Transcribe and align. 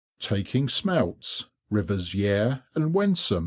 TAKING 0.19 0.67
SMELTS.—RIVERS 0.67 2.15
YARE 2.15 2.63
AND 2.73 2.95
WENSUM. 2.95 3.39